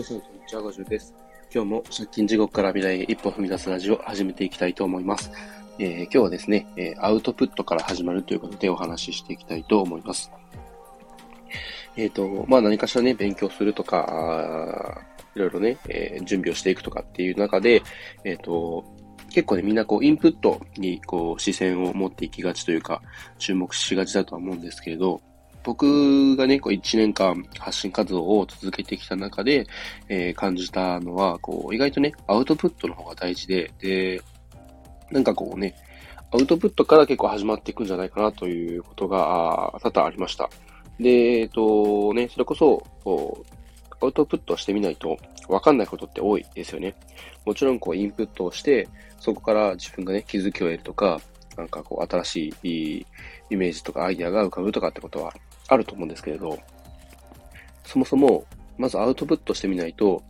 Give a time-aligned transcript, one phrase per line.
[0.00, 1.14] 皆さん、こんにちは、ガジュです。
[1.54, 5.30] 今日も借金地獄から未来へ一歩踏み出すラジオを始めていきたいと思います。
[5.78, 10.32] えー、今日はですね、えアウトプットから始まるということでお話ししていきたいと思います。
[11.98, 15.02] えっ、ー、と、まあ何かしらね、勉強するとか、
[15.34, 17.82] いろいろね、えー、準備をしていくとかっていう中で、
[18.24, 18.82] えっ、と、
[19.28, 23.02] 結構ね、みんなこう、インプットにこう、視線を持っていきがちというか、
[23.36, 25.20] 注目しがちだとは思うんですけれど、
[25.62, 29.66] 僕がね、こう1年間発信活動を続けてきた中で、
[30.08, 34.22] えー、感じたのは、こう、意外とね、アウトプットの方が大事で、で、
[35.10, 35.74] なんかこうね、
[36.32, 40.48] アウトプットから結構始まっていくんじゃないかなということが、多々ありました。
[40.98, 43.60] で、えっとね、それこそ、こう、
[44.02, 45.18] アウトプットしてみないと
[45.48, 46.94] わかんないことって多いですよね。
[47.44, 51.20] もちろんこうインプットをして、そこから自分がね、気づきを得るとか、
[51.60, 53.06] なんかこう新しい
[53.50, 55.32] イメージとかアイデアが浮かぶとかってことは
[55.68, 56.58] あると思うんですけれど、
[57.84, 58.44] そもそも、
[58.78, 60.22] まずアウトプットしてみないと、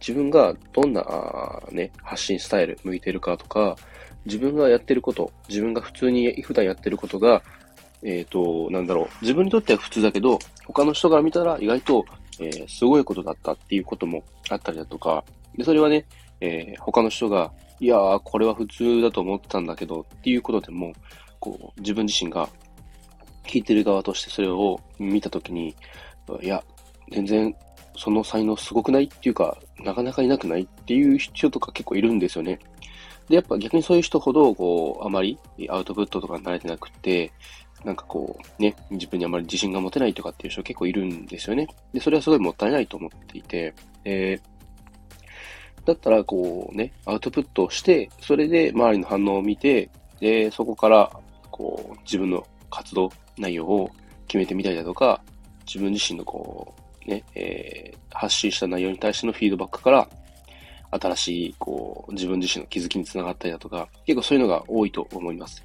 [0.00, 3.76] 自分がどんな、ね、発信スタイル向いてるかとか、
[4.26, 7.42] 自分がやってること、自分が普通に普段やってることが、
[8.02, 12.04] えっ、ー、と、なんだろう、自分にとっては普通だけど、他の人が見たら意外と、
[12.38, 15.24] えー、すごいことだったっていうこともあったりだとか、
[15.56, 16.04] で、それはね、
[16.40, 20.92] えー、他の人が、いやー、これは普通だと思ってたんだけどっていうことでも、
[21.40, 22.48] こう、自分自身が
[23.44, 25.74] 聞いてる側としてそれを見たときに、
[26.42, 26.62] いや、
[27.10, 27.54] 全然
[27.96, 32.58] その才能すごくないっていうか、なかなかいなくないっていう人とか結構いるんですよね。
[33.28, 35.38] で、やっぱ逆にそういう人ほど、こう、あまり
[35.68, 37.32] アウトプットとか慣れてなくて、
[37.84, 41.68] なんかこう、ね、自分にあまり自信が持てないとかっていう人結構いるんですよね。
[41.92, 44.55] で、それはすごいもったいないと思っていて、えー、
[45.86, 49.88] だったらこうね、アウトプットをして、それで周りの反応を見て、
[50.20, 51.10] で、そこから、
[51.50, 53.90] こう、自分の活動内容を
[54.26, 55.22] 決めてみたりだとか、
[55.64, 56.74] 自分自身のこ
[57.06, 60.08] う、ね、えー、発信した内容に対してのフィードバックから、
[60.90, 65.64] 新しい、こう、自分自身の気づきにつながったりだとか、結構そういうのが多いと思います。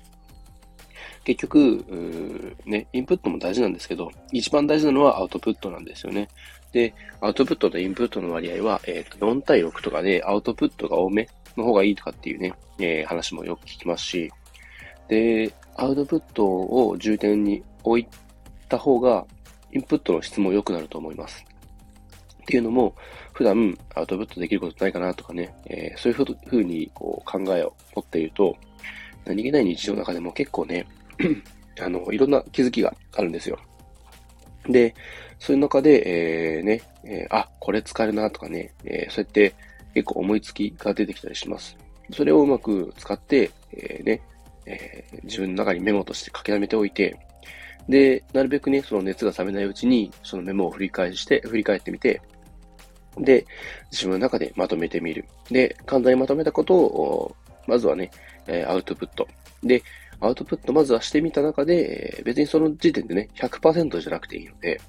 [1.24, 6.28] 結局、ね、インプットも大事なんですけど、一番大事なのはアウトプットなんですよね。
[6.72, 11.28] で、アウトプットとインプットの割合は、えっ、ー、と、4対6とかでアウトプットが多め
[11.58, 14.32] の方がいいとかっていうね、えー、話もよく聞きますし、
[15.08, 18.08] で、アウトプットを重点に置い
[18.68, 19.26] た方が、
[19.74, 21.46] インプットの質も良くなると思います。
[22.42, 22.96] っていうのも、
[23.34, 28.56] 普段アウトプットできることないかなとかね、えー、そういうふうにこう考えを持っていると、
[29.26, 30.88] 何気ない日常の中でも結構ね、
[31.82, 33.58] あの、いろんな気づきがあるんですよ。
[34.68, 34.94] で、
[35.40, 39.56] そういう中で、えー、ね、えー、あ、これ使えるなとかね、えー、そうやって
[39.94, 41.76] 結構思いつきが出てきたりします。
[42.14, 44.22] それをうまく使って、えー、ね、
[44.66, 47.18] えー、自分の中にメモとして書き溜めておいて、
[47.90, 52.22] で、なるべくね、その熱が冷めないうちに、そのメモを振り返して、振り返ってみて、
[53.18, 53.46] で、
[53.92, 55.26] 自分の中でまとめてみる。
[55.50, 57.36] で、簡単にまとめたことを、
[57.68, 58.12] まずはね、
[58.48, 59.28] えアウトプット。
[59.64, 59.82] で、
[60.22, 64.80] アウトプットまずはしてみた中で、別にその時点でね、100%じゃなくていいので、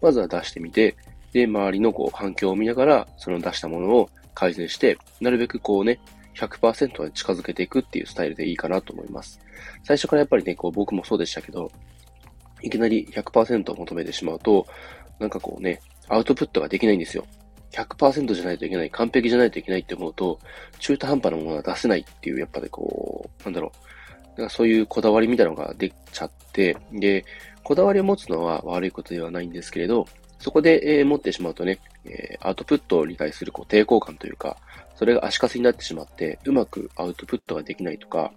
[0.00, 0.96] まずは出してみて、
[1.32, 6.00] で、周りのこう反響を見ながら、その出したものを改善して、なるべくこうね、
[6.34, 9.40] 100%に近づけていくっていうスタイルでいいかなと思います。
[9.84, 11.70] 最初からやっぱりね、こう僕もそうでしたけど、
[12.60, 14.66] いきなり100%を求めてしまうと、
[15.18, 17.24] なんかこうね、アウトプットができないんですよ。
[17.70, 20.38] 100%じゃないといけない、完璧じゃないといけないって思うと、
[20.78, 24.01] 中途半端なものは出せないっていう、やっぱりこう、なんだろう。
[24.36, 27.24] だかそういうこだわりみたいなのができちゃって、で、
[27.62, 30.06] こだわりを持つのは悪いことではないんですけれど、
[30.38, 34.56] そこで、えー、持ってしまうとね、えー、アウトプットに対するこう抵抗感というか、
[34.96, 38.32] それが足かせになってしまって、うまくアウトプットができないとか、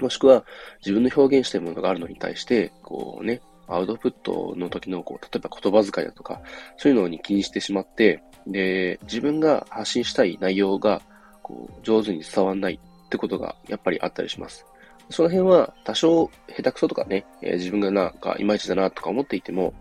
[0.00, 0.44] もしくは
[0.80, 6.40] 自分の表現したいものがあるのに対して、こうね、アウトプットの時の、こう、例えば言葉遣いだとか、
[6.78, 11.02] そういうのに気にしてしまって、で、自分が発信したい内容が、
[11.42, 14.64] こう、上手に伝わんないってことが、やっぱりあったりします。
[15.10, 19.72] その辺は、多少、下手くそとかね、えー、自分がなんか、いまいちだなとか思っていても、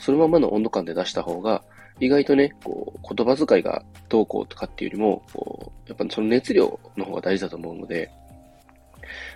[0.00, 1.62] そのままの温度感で出した方が、
[1.98, 8.10] 意外とね、こう、言葉遣いがどうこうとかっていうよりも、こう、やっぱその熱量の方が大事だと思うので、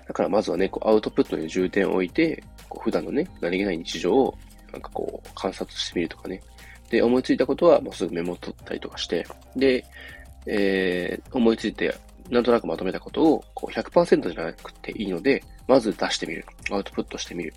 [0.06, 4.38] だからまずはね、こうアウトプットに重点を置いて、こう普段のね、何気ない日常を、
[4.72, 6.40] なんかこう、観察してみるとかね。
[6.90, 9.26] で、思いついたことはもうすぐメモを取ったりとかして、
[9.56, 9.84] で、
[10.46, 11.94] えー、思いついて、
[12.30, 16.44] なんとなくまとめたことをこう100%じゃなくていいので、まず出してみる。
[16.70, 17.54] アウトプットしてみる。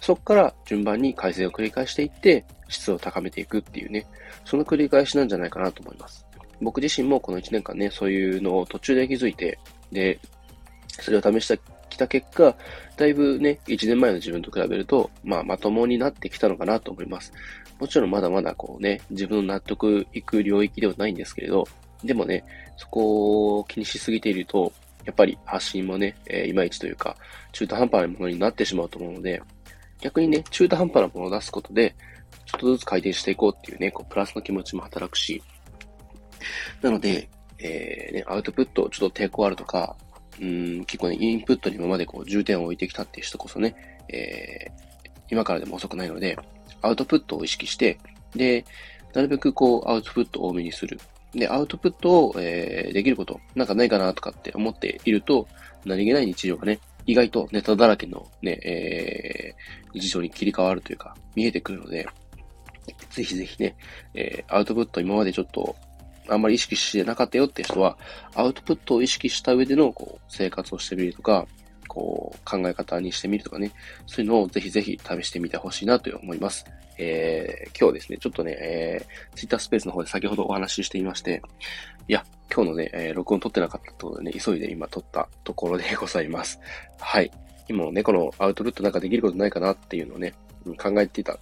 [0.00, 4.06] そこから順番に改善を繰り返していって、質を高めていくっていうね、
[4.44, 6.26] その繰り返しなんじゃないかなと思います。
[6.60, 9.58] 僕自身もこの1年間ね、そういうのを途中で気づいて、
[9.92, 10.18] で、
[10.88, 12.56] それを試してきた結果、
[12.96, 17.32] だいぶね、1年前の自分と比べると、まあ、まともになってきたのかなと思います。
[17.78, 21.66] もちろんまだまだこうね、自分の納得いく領域ではないんですけれど、
[22.04, 22.44] でもね、
[22.76, 24.72] そこを気にしすぎていると、
[25.04, 27.16] やっぱり発信もね、えー、いまいちというか、
[27.52, 29.42] 中途半端なものになってしまうと思うので、
[30.00, 31.94] 逆にね、中途半端なものを出すことで、
[32.46, 35.42] ちょっとずつ改善していこうっていうね、こう、プラスの気持ちも働くし、
[36.82, 37.28] なので、
[37.58, 39.96] えー、ね、アウトプットちょっと抵抗あるとか、
[40.40, 43.74] うん、結構ね、インプットに今までこう重点を置いてきたっていう人こそね、
[44.08, 46.38] えー、今からでも遅くないので、
[46.80, 47.98] アウトプットを意識して、
[48.34, 48.64] で、
[49.14, 51.00] なるべくこう、アウトプットを多めにする。
[51.34, 55.46] で、アウトプットを、えー、できること、なんかないかなとかって思っていると、
[55.84, 62.06] 何気ない日常がね、意外とネタだらけのね、えー、日常に切り替わるというか、見えてくるので、
[63.10, 63.76] ぜひぜひね、
[64.14, 65.76] えー、アウトプット今までちょっと
[66.28, 67.96] あんまり意識してなかったよって人は、
[68.34, 71.46] アウトプットを意識した上でのこう生活をしてみるとか、
[71.88, 73.72] こう考え方にしてみるとかね、
[74.06, 76.64] そういうのをぜひぜひ試してみてほしいなと思います。
[76.98, 81.42] えー、今日ですね、ちょっとね、えー、ツイッタースペースの方で先ほどお話ししていまして、
[82.08, 86.60] いや、今日のね、えー、録音撮ってなかったところでね、急いで今撮ったところでございます。
[86.98, 87.30] はい。
[87.68, 90.34] 今もね、このアウトプットなんかできることないかなっていうのをね、
[90.76, 91.38] 考えていた、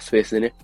[0.00, 0.54] スペースでね、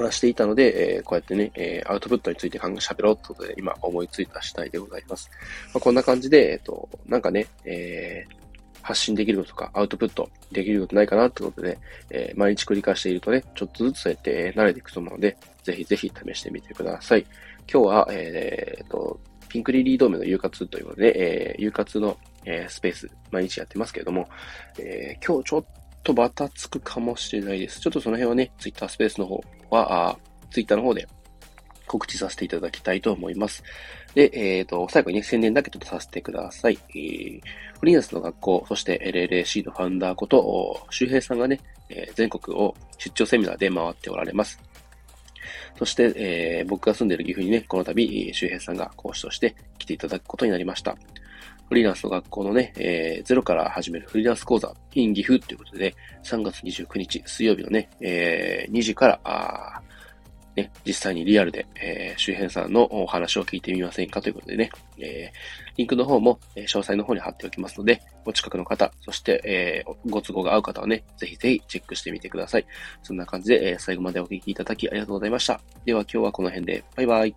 [0.00, 5.30] 話していたので、えー、こうやってね、えー、アウトプットについて考え喋ろうってことで、今思いついた次第でございます。
[5.72, 8.34] まあ、こんな感じで、えっ、ー、と、なんかね、えー、
[8.82, 11.78] 発信できることとか、アウトプットできることないかなってことで、
[12.10, 17.26] えー、毎日繰り返しているとね、ちょっとずつそうやって慣れていくと思うので、ぜひぜひ試してみてください。
[17.72, 19.18] 今日は、えー、と、
[19.48, 24.28] ピンクリリードームの夕活ということで、えー、夕活の、えー、スペース、毎日やってますけれども、
[24.78, 25.64] えー、今日ちょっ
[26.02, 27.80] とバタつくかもしれないです。
[27.80, 29.42] ちょっとその辺はね、ツイッタースペースの方
[29.74, 30.18] は、
[30.50, 31.08] ツイッターの方で
[31.86, 33.62] 告知させていただきたいと思います。
[34.14, 36.78] で、えっ、ー、と、最後にね、宣伝だけちょっとさせてください。
[36.90, 37.40] えー、
[37.80, 44.60] フリーランスの学校、そして LLAC のファウンダーこと、周平さんがね、えー、全国を出張セミナーで回っておられます。
[45.76, 50.96] そして、えー、僕が住んでいる岐阜にね、この度、周平さんが講師として来ていただくことになりました。
[51.68, 59.80] フリーランスの学校のね、えー、ゼロから始めるフリーランス講座、in 岐阜ということで、3月29日水曜日のね、えー、2時から、あ
[60.56, 72.66] ね、実際にリアルで、えー、周辺さんのお話を聞いてみませんかということでね、えー、リンクの方も、えー、詳細の方に貼っておきますので、お近くの方、そして、えー、ご都合が合う方はね、ぜひぜひチェックしてみてください。
[73.02, 75.60] そんな感じで、えー、最後までお聞きいただきありがとうございました。
[75.84, 77.34] では今日はこの辺で、バイバイ。